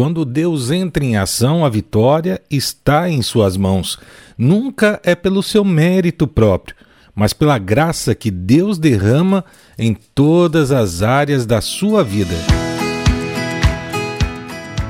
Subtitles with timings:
[0.00, 3.98] Quando Deus entra em ação, a vitória está em suas mãos.
[4.38, 6.74] Nunca é pelo seu mérito próprio,
[7.14, 9.44] mas pela graça que Deus derrama
[9.78, 12.34] em todas as áreas da sua vida.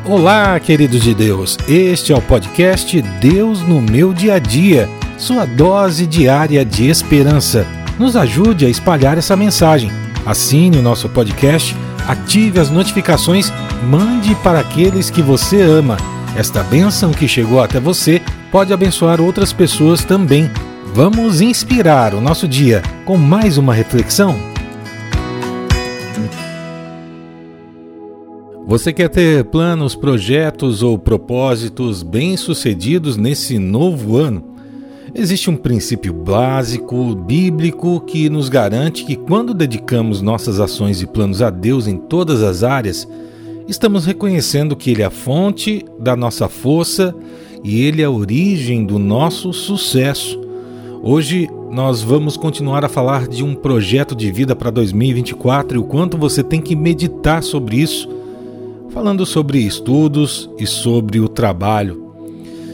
[0.09, 1.59] Olá, queridos de Deus.
[1.67, 4.89] Este é o podcast Deus no meu dia a dia,
[5.19, 7.67] sua dose diária de esperança.
[7.99, 9.91] Nos ajude a espalhar essa mensagem.
[10.25, 11.75] Assine o nosso podcast
[12.11, 13.53] ative as notificações,
[13.89, 15.97] mande para aqueles que você ama.
[16.37, 20.51] Esta bênção que chegou até você pode abençoar outras pessoas também.
[20.93, 24.37] Vamos inspirar o nosso dia com mais uma reflexão?
[28.67, 34.57] Você quer ter planos, projetos ou propósitos bem-sucedidos nesse novo ano?
[35.15, 41.43] Existe um princípio básico, bíblico, que nos garante que quando dedicamos nossas ações e planos
[41.43, 43.09] a Deus em todas as áreas,
[43.67, 47.15] estamos reconhecendo que Ele é a fonte da nossa força
[47.65, 50.41] e Ele é a origem do nosso sucesso.
[51.03, 55.85] Hoje nós vamos continuar a falar de um projeto de vida para 2024 e o
[55.85, 58.09] quanto você tem que meditar sobre isso,
[58.91, 62.15] falando sobre estudos e sobre o trabalho.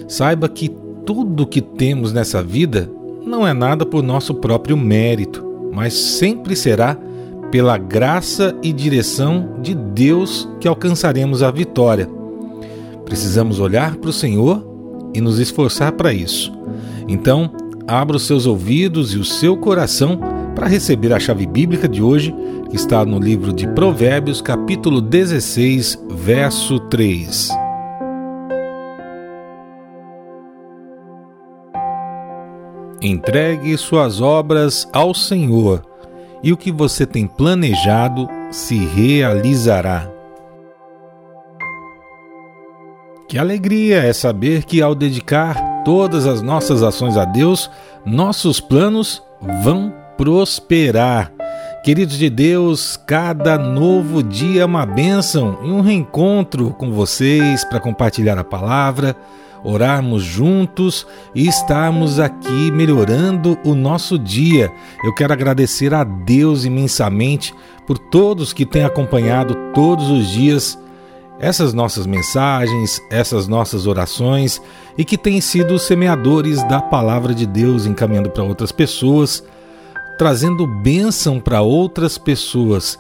[0.07, 0.70] Saiba que
[1.07, 2.91] tudo que temos nessa vida
[3.25, 6.98] não é nada por nosso próprio mérito, mas sempre será
[7.51, 12.11] pela graça e direção de Deus que alcançaremos a vitória.
[13.05, 14.67] Precisamos olhar para o Senhor
[15.15, 16.53] e nos esforçar para isso.
[17.07, 17.51] Então,
[17.87, 20.19] abra os seus ouvidos e o seu coração
[20.57, 22.35] para receber a chave bíblica de hoje,
[22.69, 27.66] que está no livro de Provérbios, capítulo 16, verso 3.
[33.02, 35.83] Entregue suas obras ao Senhor,
[36.42, 40.11] e o que você tem planejado se realizará.
[43.28, 47.70] Que alegria é saber que, ao dedicar todas as nossas ações a Deus,
[48.05, 49.22] nossos planos
[49.62, 51.33] vão prosperar.
[51.85, 57.79] Queridos de Deus, cada novo dia é uma bênção e um reencontro com vocês para
[57.79, 59.14] compartilhar a palavra
[59.67, 64.73] orarmos juntos e estarmos aqui melhorando o nosso dia.
[65.05, 67.53] Eu quero agradecer a Deus imensamente
[67.87, 70.79] por todos que têm acompanhado todos os dias
[71.39, 74.61] essas nossas mensagens, essas nossas orações
[74.97, 79.45] e que têm sido semeadores da palavra de Deus, encaminhando para outras pessoas,
[80.17, 82.98] trazendo bênção para outras pessoas.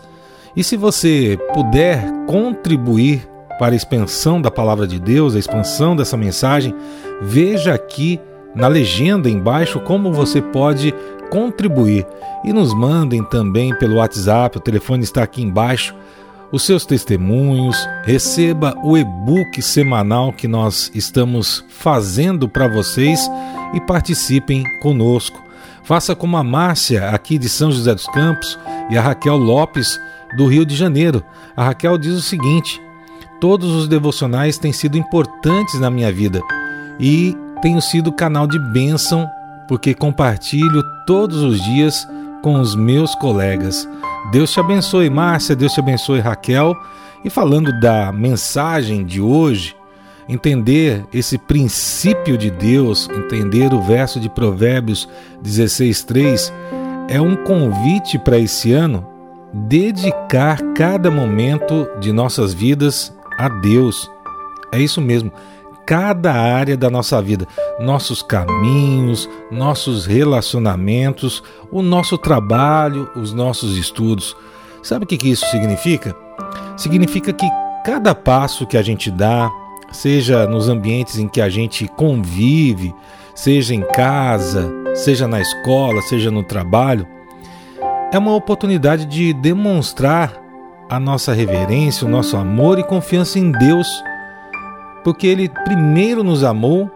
[0.54, 3.26] E se você puder contribuir
[3.58, 6.74] para a expansão da palavra de Deus, a expansão dessa mensagem,
[7.22, 8.20] veja aqui
[8.54, 10.94] na legenda embaixo como você pode
[11.30, 12.06] contribuir
[12.44, 15.94] e nos mandem também pelo WhatsApp, o telefone está aqui embaixo,
[16.52, 23.28] os seus testemunhos, receba o e-book semanal que nós estamos fazendo para vocês
[23.74, 25.42] e participem conosco.
[25.82, 28.58] Faça como a Márcia, aqui de São José dos Campos,
[28.90, 30.00] e a Raquel Lopes,
[30.36, 31.22] do Rio de Janeiro.
[31.56, 32.80] A Raquel diz o seguinte:
[33.40, 36.40] Todos os devocionais têm sido importantes na minha vida
[36.98, 39.28] e tenho sido canal de bênção
[39.68, 42.06] porque compartilho todos os dias
[42.42, 43.88] com os meus colegas.
[44.30, 46.74] Deus te abençoe, Márcia, Deus te abençoe, Raquel.
[47.24, 49.74] E falando da mensagem de hoje,
[50.28, 55.08] entender esse princípio de Deus, entender o verso de Provérbios
[55.42, 56.52] 16:3
[57.08, 59.06] é um convite para esse ano
[59.52, 64.10] dedicar cada momento de nossas vidas a Deus.
[64.72, 65.32] É isso mesmo.
[65.86, 67.46] Cada área da nossa vida,
[67.78, 74.36] nossos caminhos, nossos relacionamentos, o nosso trabalho, os nossos estudos.
[74.82, 76.16] Sabe o que isso significa?
[76.76, 77.46] Significa que
[77.84, 79.48] cada passo que a gente dá,
[79.92, 82.92] seja nos ambientes em que a gente convive,
[83.34, 87.06] seja em casa, seja na escola, seja no trabalho,
[88.12, 90.45] é uma oportunidade de demonstrar
[90.88, 93.88] a nossa reverência, o nosso amor e confiança em Deus,
[95.02, 96.90] porque Ele primeiro nos amou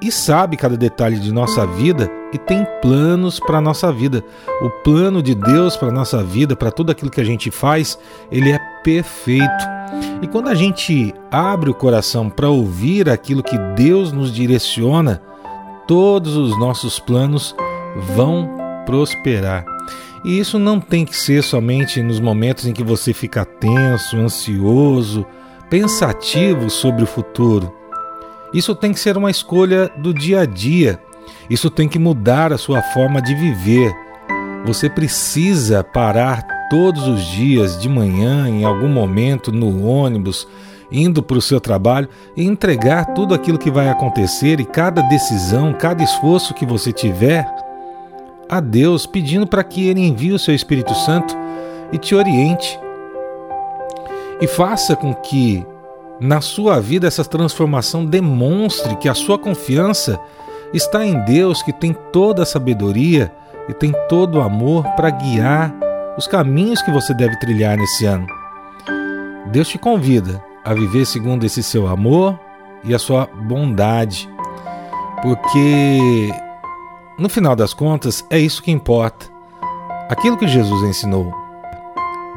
[0.00, 4.22] e sabe cada detalhe de nossa vida e tem planos para a nossa vida.
[4.62, 7.98] O plano de Deus para a nossa vida, para tudo aquilo que a gente faz,
[8.30, 9.78] ele é perfeito.
[10.22, 15.22] E quando a gente abre o coração para ouvir aquilo que Deus nos direciona,
[15.86, 17.56] todos os nossos planos
[18.14, 18.48] vão
[18.84, 19.64] prosperar.
[20.24, 25.24] E isso não tem que ser somente nos momentos em que você fica tenso, ansioso,
[25.70, 27.72] pensativo sobre o futuro.
[28.52, 30.98] Isso tem que ser uma escolha do dia a dia.
[31.48, 33.92] Isso tem que mudar a sua forma de viver.
[34.64, 40.48] Você precisa parar todos os dias de manhã, em algum momento, no ônibus,
[40.90, 45.72] indo para o seu trabalho e entregar tudo aquilo que vai acontecer e cada decisão,
[45.72, 47.46] cada esforço que você tiver
[48.48, 51.36] a Deus, pedindo para que Ele envie o seu Espírito Santo
[51.92, 52.78] e te oriente.
[54.40, 55.66] E faça com que
[56.20, 60.18] na sua vida essa transformação demonstre que a sua confiança
[60.72, 63.32] está em Deus, que tem toda a sabedoria
[63.68, 65.74] e tem todo o amor para guiar
[66.16, 68.26] os caminhos que você deve trilhar nesse ano.
[69.52, 72.38] Deus te convida a viver segundo esse seu amor
[72.84, 74.28] e a sua bondade,
[75.22, 76.30] porque
[77.18, 79.26] no final das contas é isso que importa.
[80.08, 81.34] Aquilo que Jesus ensinou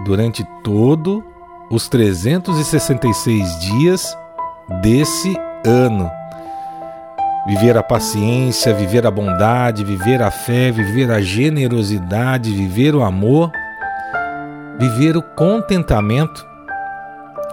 [0.04, 1.24] durante todo
[1.70, 4.18] os 366 dias
[4.82, 6.10] desse ano.
[7.48, 13.52] Viver a paciência, viver a bondade, viver a fé, viver a generosidade, viver o amor,
[14.78, 16.46] viver o contentamento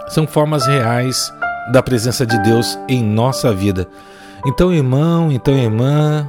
[0.09, 1.31] são formas reais
[1.71, 3.87] da presença de Deus em nossa vida.
[4.45, 6.27] Então, irmão, então, irmã,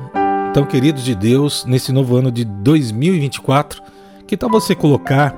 [0.50, 3.80] então, queridos de Deus, nesse novo ano de 2024,
[4.26, 5.32] que tal você colocar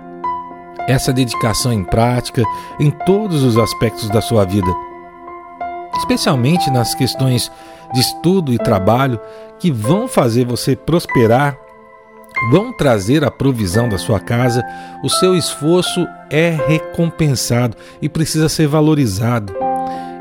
[0.88, 2.42] essa dedicação em prática
[2.80, 4.74] em todos os aspectos da sua vida,
[5.98, 7.52] especialmente nas questões
[7.92, 9.20] de estudo e trabalho
[9.58, 11.58] que vão fazer você prosperar,
[12.50, 14.64] vão trazer a provisão da sua casa,
[15.04, 19.52] o seu esforço é recompensado e precisa ser valorizado.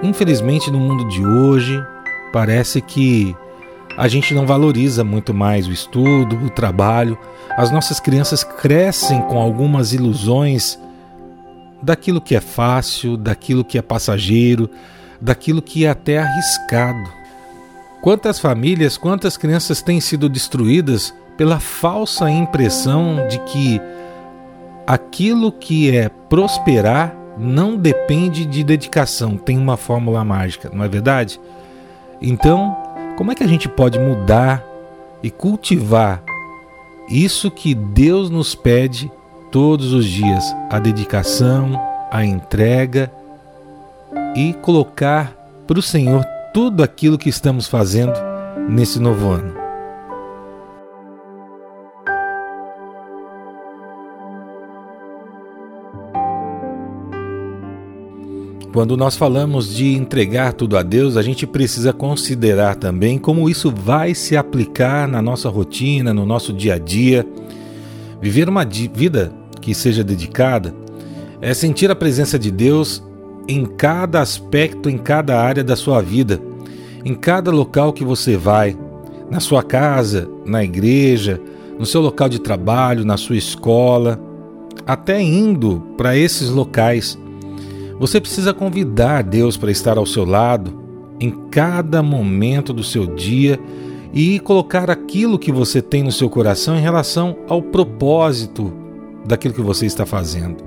[0.04, 1.82] Infelizmente, no mundo de hoje,
[2.34, 3.34] parece que
[4.02, 7.16] a gente não valoriza muito mais o estudo, o trabalho.
[7.56, 10.80] As nossas crianças crescem com algumas ilusões
[11.84, 14.68] daquilo que é fácil, daquilo que é passageiro,
[15.22, 17.12] daquilo que é até arriscado.
[18.02, 23.80] Quantas famílias, quantas crianças têm sido destruídas pela falsa impressão de que
[24.88, 31.40] aquilo que é prosperar não depende de dedicação, tem uma fórmula mágica, não é verdade?
[32.20, 32.81] Então,
[33.18, 34.64] como é que a gente pode mudar
[35.22, 36.24] e cultivar
[37.10, 39.12] isso que Deus nos pede
[39.52, 41.80] todos os dias: a dedicação,
[42.10, 43.12] a entrega
[44.36, 45.36] e colocar
[45.68, 48.14] para o Senhor tudo aquilo que estamos fazendo
[48.70, 49.61] nesse novo ano?
[58.74, 63.70] Quando nós falamos de entregar tudo a Deus, a gente precisa considerar também como isso
[63.70, 67.28] vai se aplicar na nossa rotina, no nosso dia a dia.
[68.22, 70.74] Viver uma vida que seja dedicada
[71.42, 73.04] é sentir a presença de Deus
[73.46, 76.40] em cada aspecto, em cada área da sua vida,
[77.04, 78.78] em cada local que você vai,
[79.30, 81.42] na sua casa, na igreja,
[81.78, 84.18] no seu local de trabalho, na sua escola,
[84.88, 87.20] até indo para esses locais
[88.02, 90.74] você precisa convidar Deus para estar ao seu lado
[91.20, 93.60] em cada momento do seu dia
[94.12, 98.74] e colocar aquilo que você tem no seu coração em relação ao propósito
[99.24, 100.64] daquilo que você está fazendo.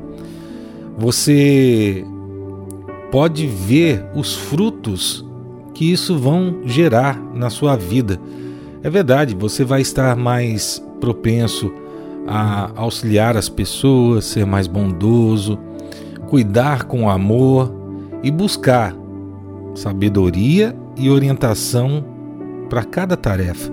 [0.96, 2.06] Você
[3.10, 5.26] pode ver os frutos
[5.74, 8.20] que isso vão gerar na sua vida.
[8.80, 11.72] É verdade, você vai estar mais propenso
[12.28, 15.58] a auxiliar as pessoas, ser mais bondoso,
[16.24, 17.72] cuidar com amor
[18.22, 18.94] e buscar
[19.74, 22.04] sabedoria e orientação
[22.68, 23.72] para cada tarefa.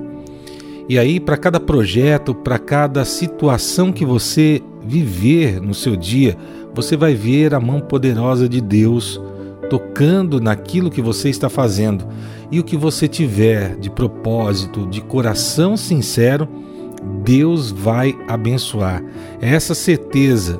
[0.89, 6.35] E aí, para cada projeto, para cada situação que você viver no seu dia,
[6.73, 9.21] você vai ver a mão poderosa de Deus
[9.69, 12.05] tocando naquilo que você está fazendo.
[12.51, 16.47] E o que você tiver de propósito, de coração sincero,
[17.23, 19.01] Deus vai abençoar.
[19.39, 20.59] Essa certeza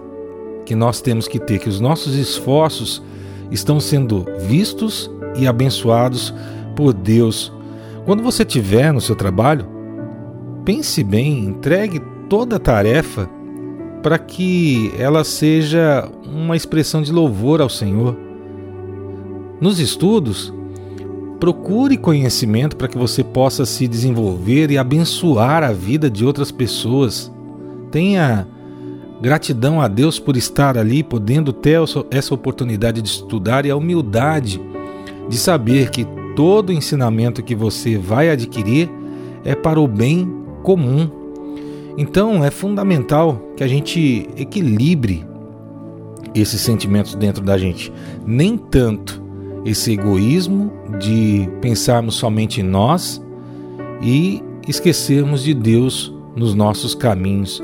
[0.72, 3.04] que nós temos que ter, que os nossos esforços
[3.51, 6.34] estão sendo vistos e abençoados
[6.78, 7.51] por Deus.
[8.06, 9.68] Quando você estiver no seu trabalho,
[10.63, 13.30] pense bem, entregue toda a tarefa
[14.01, 18.16] para que ela seja uma expressão de louvor ao Senhor.
[19.60, 20.54] Nos estudos,
[21.38, 27.30] procure conhecimento para que você possa se desenvolver e abençoar a vida de outras pessoas.
[27.92, 28.48] Tenha
[29.22, 34.60] Gratidão a Deus por estar ali, podendo ter essa oportunidade de estudar e a humildade
[35.30, 38.90] de saber que todo ensinamento que você vai adquirir
[39.46, 40.28] é para o bem
[40.63, 41.08] comum.
[41.96, 45.24] Então é fundamental que a gente equilibre
[46.34, 47.94] esses sentimentos dentro da gente.
[48.25, 49.22] Nem tanto
[49.63, 53.22] esse egoísmo de pensarmos somente em nós
[54.01, 57.62] e esquecermos de Deus nos nossos caminhos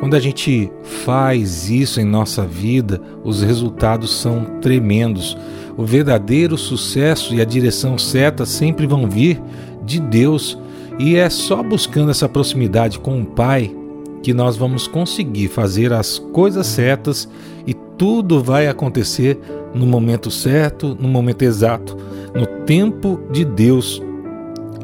[0.00, 0.72] Quando a gente
[1.04, 5.36] faz isso em nossa vida, os resultados são tremendos.
[5.76, 9.40] O verdadeiro sucesso e a direção certa sempre vão vir
[9.84, 10.58] de Deus,
[10.98, 13.74] e é só buscando essa proximidade com o Pai
[14.22, 17.28] que nós vamos conseguir fazer as coisas certas
[17.66, 19.38] e tudo vai acontecer
[19.74, 21.96] no momento certo, no momento exato,
[22.34, 24.02] no tempo de Deus.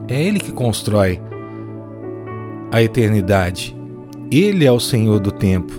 [0.08, 1.20] É Ele que constrói
[2.70, 3.76] a eternidade.
[4.30, 5.72] Ele é o Senhor do tempo.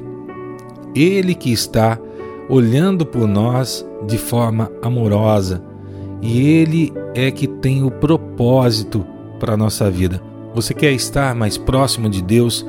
[0.96, 2.00] Ele que está
[2.50, 5.62] olhando por nós de forma amorosa.
[6.22, 9.06] E Ele é que tem o propósito
[9.40, 10.22] para a nossa vida.
[10.56, 12.66] Você quer estar mais próximo de Deus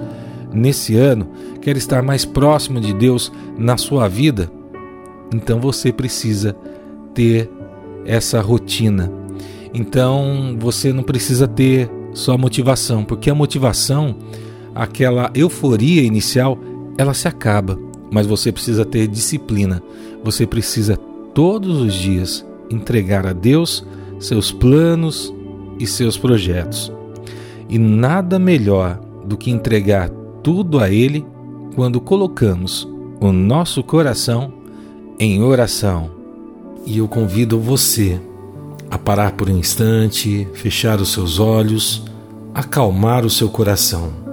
[0.52, 1.28] nesse ano?
[1.60, 4.50] Quer estar mais próximo de Deus na sua vida?
[5.34, 6.56] Então você precisa
[7.14, 7.50] ter
[8.04, 9.10] essa rotina.
[9.72, 14.16] Então você não precisa ter só motivação, porque a motivação,
[14.78, 16.56] aquela euforia inicial,
[16.96, 17.76] ela se acaba,
[18.12, 19.82] mas você precisa ter disciplina.
[20.22, 20.96] Você precisa
[21.34, 23.84] todos os dias entregar a Deus
[24.20, 25.34] seus planos
[25.80, 26.92] e seus projetos.
[27.68, 30.10] E nada melhor do que entregar
[30.44, 31.26] tudo a Ele
[31.74, 32.88] quando colocamos
[33.20, 34.52] o nosso coração
[35.18, 36.10] em oração.
[36.86, 38.20] E eu convido você
[38.88, 42.04] a parar por um instante, fechar os seus olhos,
[42.54, 44.27] acalmar o seu coração.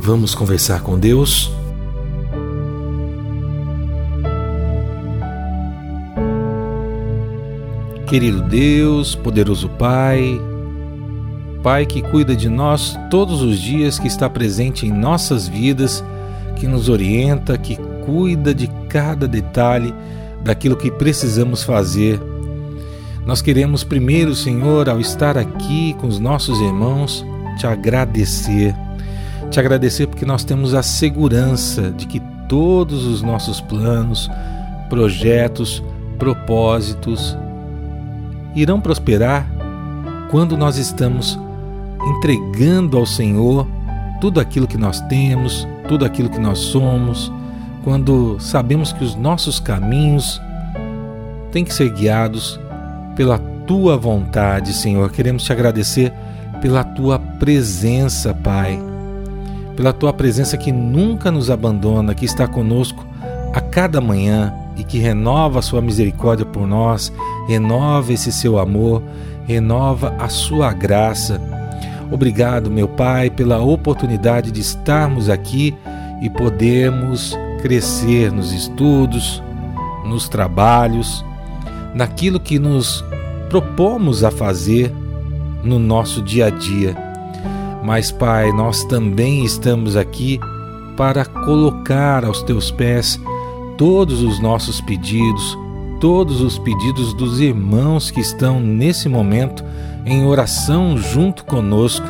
[0.00, 1.52] Vamos conversar com Deus?
[8.06, 10.40] Querido Deus, poderoso Pai,
[11.62, 16.04] Pai que cuida de nós todos os dias, que está presente em nossas vidas,
[16.56, 19.92] que nos orienta, que cuida de cada detalhe
[20.44, 22.20] daquilo que precisamos fazer
[23.26, 27.26] nós queremos primeiro, Senhor, ao estar aqui com os nossos irmãos,
[27.58, 28.72] te agradecer.
[29.50, 34.28] Te agradecer porque nós temos a segurança de que todos os nossos planos,
[34.88, 35.82] projetos,
[36.18, 37.36] propósitos
[38.54, 39.46] irão prosperar
[40.30, 41.38] quando nós estamos
[42.16, 43.66] entregando ao Senhor
[44.20, 47.32] tudo aquilo que nós temos, tudo aquilo que nós somos,
[47.84, 50.40] quando sabemos que os nossos caminhos
[51.52, 52.58] têm que ser guiados
[53.14, 55.10] pela tua vontade, Senhor.
[55.10, 56.12] Queremos te agradecer
[56.60, 58.95] pela tua presença, Pai.
[59.76, 63.06] Pela tua presença que nunca nos abandona, que está conosco
[63.52, 67.12] a cada manhã e que renova a sua misericórdia por nós,
[67.46, 69.02] renova esse seu amor,
[69.46, 71.40] renova a sua graça.
[72.10, 75.74] Obrigado, meu Pai, pela oportunidade de estarmos aqui
[76.22, 79.42] e podermos crescer nos estudos,
[80.04, 81.24] nos trabalhos
[81.94, 83.02] naquilo que nos
[83.48, 84.92] propomos a fazer
[85.64, 87.05] no nosso dia a dia.
[87.86, 90.40] Mas, Pai, nós também estamos aqui
[90.96, 93.16] para colocar aos teus pés
[93.78, 95.56] todos os nossos pedidos,
[96.00, 99.62] todos os pedidos dos irmãos que estão nesse momento
[100.04, 102.04] em oração junto conosco.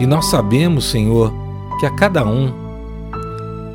[0.00, 1.32] E nós sabemos, Senhor,
[1.78, 2.52] que a cada um,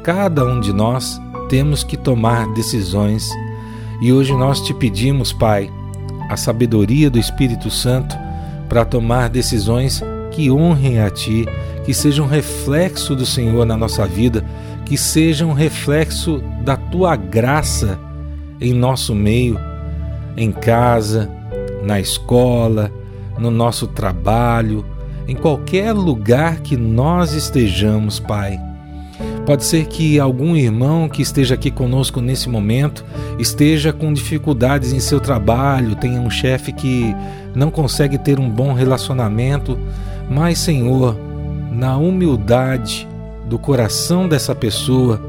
[0.04, 3.32] cada um de nós, temos que tomar decisões
[4.02, 5.72] e hoje nós te pedimos, Pai,
[6.30, 8.14] a sabedoria do Espírito Santo
[8.68, 11.46] para tomar decisões que honrem a Ti,
[11.86, 14.44] que sejam reflexo do Senhor na nossa vida,
[14.86, 18.00] que sejam reflexo da Tua graça
[18.60, 19.60] em nosso meio,
[20.36, 21.30] em casa,
[21.84, 22.92] na escola,
[23.38, 24.86] no nosso trabalho,
[25.28, 28.69] em qualquer lugar que nós estejamos, Pai.
[29.46, 33.04] Pode ser que algum irmão que esteja aqui conosco nesse momento
[33.40, 37.16] esteja com dificuldades em seu trabalho, tenha um chefe que
[37.56, 39.78] não consegue ter um bom relacionamento,
[40.30, 41.18] mas, Senhor,
[41.72, 43.08] na humildade
[43.48, 45.20] do coração dessa pessoa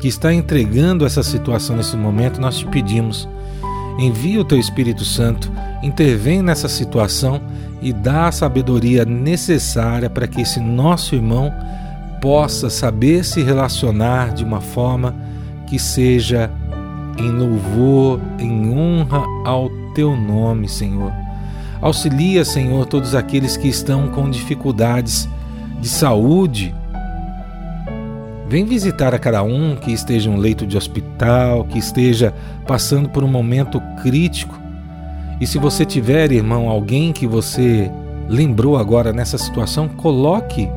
[0.00, 3.28] que está entregando essa situação nesse momento, nós te pedimos,
[3.98, 5.50] envia o teu Espírito Santo,
[5.82, 7.40] intervém nessa situação
[7.82, 11.52] e dá a sabedoria necessária para que esse nosso irmão
[12.20, 15.14] possa saber se relacionar de uma forma
[15.66, 16.50] que seja
[17.18, 21.12] em louvor, em honra ao teu nome, Senhor.
[21.80, 25.28] Auxilia, Senhor, todos aqueles que estão com dificuldades
[25.80, 26.74] de saúde.
[28.48, 32.34] Vem visitar a cada um que esteja em um leito de hospital, que esteja
[32.66, 34.58] passando por um momento crítico.
[35.40, 37.90] E se você tiver, irmão, alguém que você
[38.28, 40.68] lembrou agora nessa situação, coloque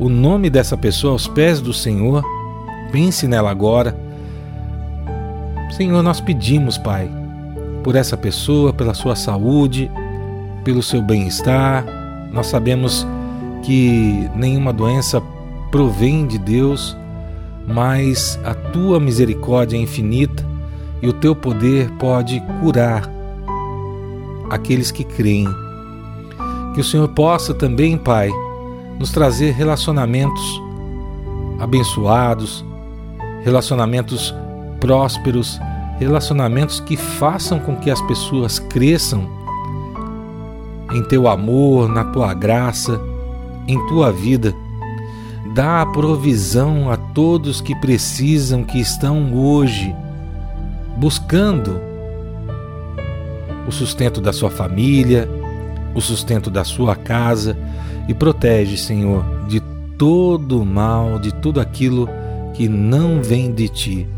[0.00, 2.24] o nome dessa pessoa aos pés do Senhor.
[2.90, 3.94] Pense nela agora.
[5.76, 7.08] Senhor, nós pedimos, Pai,
[7.84, 9.90] por essa pessoa, pela sua saúde,
[10.64, 11.84] pelo seu bem-estar.
[12.32, 13.06] Nós sabemos
[13.62, 15.22] que nenhuma doença
[15.70, 16.96] provém de Deus,
[17.66, 20.42] mas a tua misericórdia é infinita
[21.02, 23.02] e o teu poder pode curar
[24.48, 25.46] aqueles que creem.
[26.74, 28.30] Que o Senhor possa também, Pai,
[29.00, 30.62] nos trazer relacionamentos
[31.58, 32.62] abençoados,
[33.42, 34.34] relacionamentos
[34.78, 35.58] prósperos,
[35.98, 39.26] relacionamentos que façam com que as pessoas cresçam
[40.92, 43.00] em teu amor, na tua graça,
[43.66, 44.54] em tua vida.
[45.54, 49.96] Dá a provisão a todos que precisam, que estão hoje
[50.98, 51.80] buscando
[53.66, 55.26] o sustento da sua família,
[55.94, 57.56] o sustento da sua casa
[58.10, 59.60] e protege, Senhor, de
[59.96, 62.08] todo o mal, de tudo aquilo
[62.54, 64.08] que não vem de ti.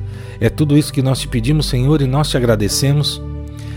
[0.41, 3.21] É tudo isso que nós te pedimos, Senhor, e nós te agradecemos.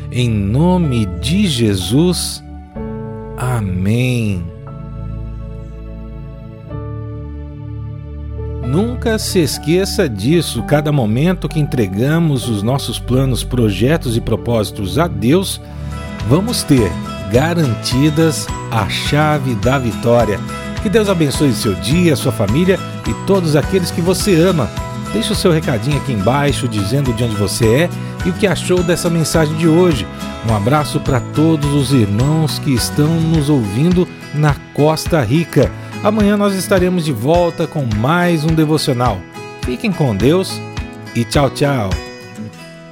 [0.10, 2.41] Em nome de Jesus.
[3.36, 4.41] Amém.
[8.65, 10.63] Nunca se esqueça disso.
[10.63, 15.60] Cada momento que entregamos os nossos planos, projetos e propósitos a Deus,
[16.29, 16.89] vamos ter
[17.32, 20.39] garantidas a chave da vitória.
[20.82, 24.70] Que Deus abençoe seu dia, sua família e todos aqueles que você ama.
[25.13, 27.89] Deixe o seu recadinho aqui embaixo dizendo de onde você é
[28.25, 30.05] e o que achou dessa mensagem de hoje.
[30.50, 35.72] Um abraço para todos os irmãos que estão nos ouvindo na Costa Rica.
[36.03, 39.17] Amanhã nós estaremos de volta com mais um devocional.
[39.63, 40.62] Fiquem com Deus
[41.15, 41.89] e tchau, tchau.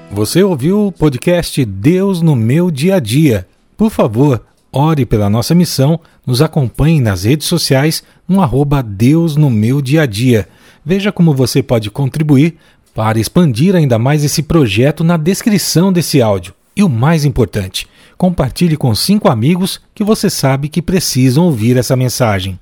[0.10, 3.48] Você ouviu o podcast Deus no meu dia a dia.
[3.84, 9.50] Por favor, ore pela nossa missão, nos acompanhe nas redes sociais no arroba Deus no
[9.50, 10.48] meu dia a dia.
[10.86, 12.56] Veja como você pode contribuir
[12.96, 16.54] para expandir ainda mais esse projeto na descrição desse áudio.
[16.78, 17.86] E o mais importante,
[18.18, 22.58] compartilhe com cinco amigos que você sabe que precisam ouvir essa mensagem.